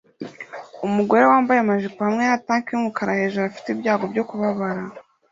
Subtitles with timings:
[0.87, 4.83] Umugore wambaye amajipo hamwe na tank yumukara hejuru afite ibyago byo kubabara